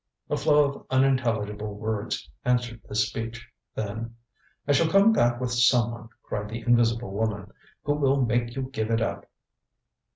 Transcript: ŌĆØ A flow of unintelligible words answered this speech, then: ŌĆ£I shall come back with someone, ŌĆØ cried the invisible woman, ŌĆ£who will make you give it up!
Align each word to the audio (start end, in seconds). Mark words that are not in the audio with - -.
ŌĆØ 0.31 0.33
A 0.33 0.37
flow 0.37 0.63
of 0.63 0.85
unintelligible 0.89 1.75
words 1.75 2.27
answered 2.43 2.81
this 2.89 3.07
speech, 3.07 3.47
then: 3.75 4.15
ŌĆ£I 4.67 4.73
shall 4.73 4.89
come 4.89 5.13
back 5.13 5.39
with 5.39 5.51
someone, 5.53 6.05
ŌĆØ 6.05 6.09
cried 6.23 6.49
the 6.49 6.61
invisible 6.61 7.11
woman, 7.11 7.51
ŌĆ£who 7.85 7.99
will 7.99 8.25
make 8.25 8.55
you 8.55 8.63
give 8.71 8.89
it 8.89 8.99
up! 9.03 9.27